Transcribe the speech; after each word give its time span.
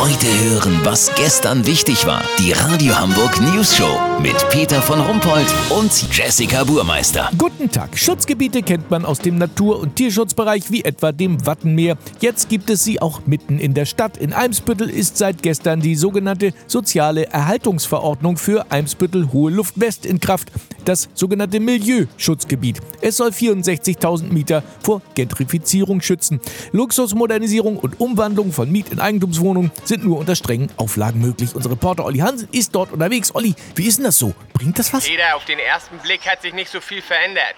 Heute 0.00 0.28
hören, 0.44 0.78
was 0.84 1.12
gestern 1.16 1.66
wichtig 1.66 2.06
war. 2.06 2.22
Die 2.38 2.52
Radio 2.52 2.96
Hamburg 2.96 3.40
News 3.40 3.76
Show 3.76 3.98
mit 4.22 4.36
Peter 4.48 4.80
von 4.80 5.00
Rumpold 5.00 5.52
und 5.70 6.16
Jessica 6.16 6.62
Burmeister. 6.62 7.28
Guten 7.36 7.68
Tag. 7.68 7.98
Schutzgebiete 7.98 8.62
kennt 8.62 8.92
man 8.92 9.04
aus 9.04 9.18
dem 9.18 9.38
Natur- 9.38 9.80
und 9.80 9.96
Tierschutzbereich 9.96 10.70
wie 10.70 10.84
etwa 10.84 11.10
dem 11.10 11.44
Wattenmeer. 11.44 11.98
Jetzt 12.20 12.48
gibt 12.48 12.70
es 12.70 12.84
sie 12.84 13.02
auch 13.02 13.22
mitten 13.26 13.58
in 13.58 13.74
der 13.74 13.86
Stadt. 13.86 14.16
In 14.16 14.32
Eimsbüttel 14.32 14.88
ist 14.88 15.18
seit 15.18 15.42
gestern 15.42 15.80
die 15.80 15.96
sogenannte 15.96 16.52
soziale 16.68 17.26
Erhaltungsverordnung 17.26 18.36
für 18.36 18.70
Eimsbüttel 18.70 19.32
Hohe 19.32 19.50
Luft 19.50 19.80
West 19.80 20.06
in 20.06 20.20
Kraft. 20.20 20.52
Das 20.88 21.10
sogenannte 21.12 21.60
Milieuschutzgebiet. 21.60 22.80
Es 23.02 23.18
soll 23.18 23.28
64.000 23.28 24.32
Mieter 24.32 24.62
vor 24.82 25.02
Gentrifizierung 25.14 26.00
schützen. 26.00 26.40
Luxusmodernisierung 26.72 27.76
und 27.76 28.00
Umwandlung 28.00 28.54
von 28.54 28.72
Miet- 28.72 28.90
in 28.90 28.98
Eigentumswohnungen 28.98 29.70
sind 29.84 30.02
nur 30.02 30.18
unter 30.18 30.34
strengen 30.34 30.72
Auflagen 30.78 31.20
möglich. 31.20 31.54
Unser 31.54 31.72
Reporter 31.72 32.06
Olli 32.06 32.20
Hansen 32.20 32.48
ist 32.52 32.74
dort 32.74 32.90
unterwegs. 32.90 33.34
Olli, 33.34 33.54
wie 33.74 33.86
ist 33.86 33.98
denn 33.98 34.06
das 34.06 34.16
so? 34.16 34.34
Bringt 34.54 34.78
das 34.78 34.94
was? 34.94 35.06
Jeder, 35.06 35.36
auf 35.36 35.44
den 35.44 35.58
ersten 35.58 35.98
Blick 35.98 36.26
hat 36.26 36.40
sich 36.40 36.54
nicht 36.54 36.70
so 36.70 36.80
viel 36.80 37.02
verändert. 37.02 37.56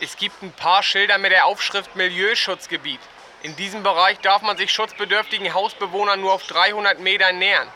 Es 0.00 0.16
gibt 0.16 0.40
ein 0.44 0.52
paar 0.52 0.84
Schilder 0.84 1.18
mit 1.18 1.32
der 1.32 1.46
Aufschrift 1.46 1.96
Milieuschutzgebiet. 1.96 3.00
In 3.42 3.56
diesem 3.56 3.82
Bereich 3.82 4.20
darf 4.20 4.42
man 4.42 4.56
sich 4.56 4.70
schutzbedürftigen 4.70 5.52
Hausbewohnern 5.52 6.20
nur 6.20 6.32
auf 6.32 6.44
300 6.44 7.00
Metern 7.00 7.40
nähern. 7.40 7.66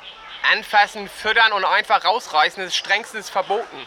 Anfassen, 0.52 1.08
füttern 1.08 1.50
und 1.50 1.64
einfach 1.64 2.04
rausreißen 2.04 2.62
ist 2.62 2.76
strengstens 2.76 3.30
verboten. 3.30 3.78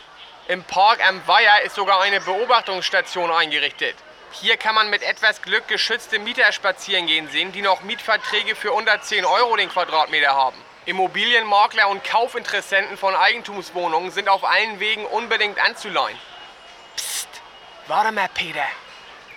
Im 0.48 0.64
Park 0.64 1.04
am 1.04 1.26
Weiher 1.26 1.64
ist 1.64 1.74
sogar 1.74 2.02
eine 2.02 2.22
Beobachtungsstation 2.22 3.32
eingerichtet. 3.32 3.96
Hier 4.32 4.58
kann 4.58 4.76
man 4.76 4.92
mit 4.92 5.02
etwas 5.02 5.42
Glück 5.42 5.68
geschützte 5.68 6.20
Mieter 6.20 6.52
spazieren 6.52 7.08
gehen 7.08 7.28
sehen, 7.30 7.52
die 7.52 7.64
noch 7.64 7.82
Mietverträge 7.82 8.56
für 8.56 8.72
unter 8.72 9.02
10 9.02 9.26
Euro 9.26 9.56
den 9.56 9.70
Quadratmeter 9.70 10.36
haben. 10.36 10.58
Immobilienmakler 10.86 11.90
und 11.90 12.04
Kaufinteressenten 12.04 12.96
von 12.96 13.16
Eigentumswohnungen 13.16 14.12
sind 14.12 14.30
auf 14.30 14.44
allen 14.44 14.80
Wegen 14.80 15.06
unbedingt 15.08 15.60
anzuleihen. 15.60 16.20
Psst, 16.96 17.30
warte 17.88 18.12
mal, 18.12 18.30
Peter. 18.32 18.68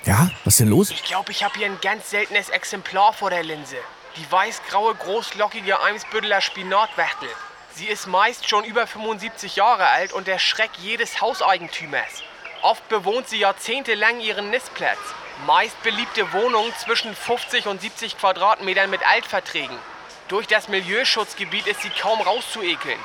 Ja, 0.04 0.30
was 0.44 0.54
ist 0.54 0.60
denn 0.60 0.68
los? 0.68 0.90
Ich 0.90 1.04
glaube, 1.04 1.32
ich 1.32 1.42
habe 1.42 1.58
hier 1.58 1.66
ein 1.66 1.80
ganz 1.80 2.10
seltenes 2.10 2.50
Exemplar 2.50 3.14
vor 3.14 3.30
der 3.30 3.44
Linse. 3.44 3.78
Die 4.16 4.30
weiß-graue, 4.30 4.94
großlockige 4.94 5.80
Eimsbütteler 5.80 6.42
Spinatwachtel. 6.42 7.30
Sie 7.78 7.86
ist 7.86 8.08
meist 8.08 8.48
schon 8.48 8.64
über 8.64 8.88
75 8.88 9.54
Jahre 9.54 9.86
alt 9.86 10.12
und 10.12 10.26
der 10.26 10.40
Schreck 10.40 10.72
jedes 10.78 11.20
Hauseigentümers. 11.20 12.24
Oft 12.62 12.88
bewohnt 12.88 13.28
sie 13.28 13.38
jahrzehntelang 13.38 14.18
ihren 14.18 14.50
Nistplatz. 14.50 14.98
Meist 15.46 15.80
beliebte 15.84 16.32
Wohnungen 16.32 16.74
zwischen 16.74 17.14
50 17.14 17.68
und 17.68 17.80
70 17.80 18.18
Quadratmetern 18.18 18.90
mit 18.90 19.06
Altverträgen. 19.06 19.78
Durch 20.26 20.48
das 20.48 20.66
Milieuschutzgebiet 20.66 21.68
ist 21.68 21.82
sie 21.82 21.90
kaum 21.90 22.20
rauszuekeln. 22.20 22.98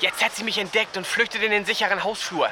Jetzt 0.00 0.24
hat 0.24 0.34
sie 0.34 0.42
mich 0.42 0.58
entdeckt 0.58 0.96
und 0.96 1.06
flüchtet 1.06 1.44
in 1.44 1.52
den 1.52 1.64
sicheren 1.64 2.02
Hausflur. 2.02 2.50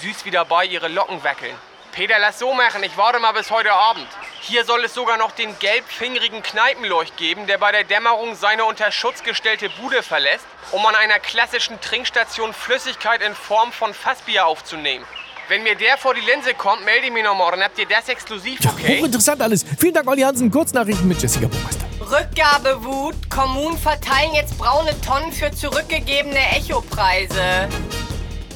Süß 0.00 0.24
wie 0.24 0.32
dabei 0.32 0.64
ihre 0.64 0.88
Locken 0.88 1.22
wackeln. 1.22 1.54
Peter, 1.92 2.18
lass 2.18 2.40
so 2.40 2.52
machen, 2.54 2.82
ich 2.82 2.96
warte 2.96 3.20
mal 3.20 3.30
bis 3.30 3.52
heute 3.52 3.72
Abend. 3.72 4.08
Hier 4.46 4.66
soll 4.66 4.84
es 4.84 4.92
sogar 4.92 5.16
noch 5.16 5.32
den 5.32 5.58
gelbfingerigen 5.58 6.42
Kneipenleucht 6.42 7.16
geben, 7.16 7.46
der 7.46 7.56
bei 7.56 7.72
der 7.72 7.82
Dämmerung 7.82 8.34
seine 8.34 8.66
unter 8.66 8.92
Schutz 8.92 9.22
gestellte 9.22 9.70
Bude 9.80 10.02
verlässt, 10.02 10.44
um 10.70 10.84
an 10.84 10.94
einer 10.94 11.18
klassischen 11.18 11.80
Trinkstation 11.80 12.52
Flüssigkeit 12.52 13.22
in 13.22 13.34
Form 13.34 13.72
von 13.72 13.94
Fassbier 13.94 14.46
aufzunehmen. 14.46 15.06
Wenn 15.48 15.62
mir 15.62 15.76
der 15.76 15.96
vor 15.96 16.12
die 16.12 16.20
Linse 16.20 16.52
kommt, 16.52 16.84
melde 16.84 17.06
ich 17.06 17.12
mich 17.12 17.24
noch 17.24 17.34
morgen. 17.34 17.62
Habt 17.62 17.78
ihr 17.78 17.86
das 17.86 18.06
exklusiv, 18.10 18.60
okay? 18.66 18.98
Hochinteressant 18.98 19.40
alles. 19.40 19.64
Vielen 19.78 19.94
Dank, 19.94 20.06
Olli 20.10 20.20
Hansen. 20.20 20.50
Kurznachrichten 20.50 21.08
mit 21.08 21.22
Jessica 21.22 21.46
Burmeister. 21.46 21.86
Rückgabewut. 22.00 23.14
Kommunen 23.30 23.78
verteilen 23.78 24.34
jetzt 24.34 24.58
braune 24.58 24.94
Tonnen 25.00 25.32
für 25.32 25.52
zurückgegebene 25.52 26.50
Echo-Preise. 26.50 27.70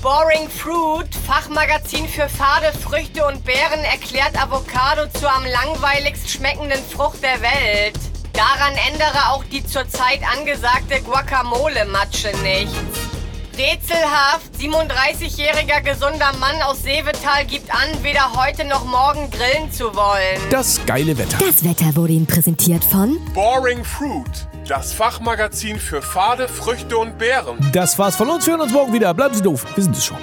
Boring 0.03 0.49
Fruit, 0.49 1.09
Fachmagazin 1.27 2.07
für 2.07 2.29
fade 2.29 2.73
Früchte 2.73 3.27
und 3.27 3.45
Beeren, 3.45 3.83
erklärt 3.85 4.41
Avocado 4.41 5.09
zur 5.19 5.33
am 5.33 5.45
langweiligst 5.45 6.31
schmeckenden 6.31 6.83
Frucht 6.85 7.23
der 7.23 7.41
Welt. 7.41 7.99
Daran 8.33 8.75
ändere 8.93 9.33
auch 9.33 9.43
die 9.45 9.65
zurzeit 9.67 10.21
angesagte 10.37 11.01
Guacamole-Matsche 11.03 12.31
nichts. 12.43 13.08
Rätselhaft, 13.59 14.55
37-jähriger 14.57 15.81
gesunder 15.83 16.33
Mann 16.39 16.63
aus 16.63 16.85
Seevetal 16.85 17.45
gibt 17.45 17.69
an, 17.75 17.89
weder 18.05 18.33
heute 18.37 18.65
noch 18.65 18.85
morgen 18.85 19.29
grillen 19.33 19.73
zu 19.73 19.97
wollen. 19.97 20.41
Das 20.49 20.81
geile 20.87 21.19
Wetter. 21.19 21.39
Das 21.45 21.65
Wetter 21.65 21.97
wurde 21.97 22.13
Ihnen 22.13 22.27
präsentiert 22.27 22.85
von 22.85 23.19
Boring 23.35 23.83
Fruit, 23.83 24.47
das 24.69 24.93
Fachmagazin 24.93 25.81
für 25.81 26.01
fade 26.01 26.47
Früchte 26.47 26.99
und 26.99 27.19
Beeren. 27.19 27.59
Das 27.73 27.99
war's 27.99 28.15
von 28.15 28.31
uns. 28.31 28.47
Wir 28.47 28.53
hören 28.53 28.61
uns 28.61 28.73
morgen 28.73 28.93
wieder. 28.93 29.13
Bleiben 29.13 29.35
Sie 29.35 29.43
doof. 29.43 29.67
Wir 29.75 29.83
sind 29.83 29.97
es 29.97 30.05
schon. 30.05 30.19